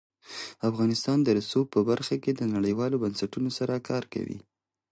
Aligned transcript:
افغانستان 0.69 1.17
د 1.23 1.27
رسوب 1.37 1.65
په 1.75 1.79
برخه 1.89 2.15
کې 2.23 2.31
نړیوالو 2.55 3.01
بنسټونو 3.03 3.49
سره 3.57 3.83
کار 3.89 4.03
کوي. 4.13 4.39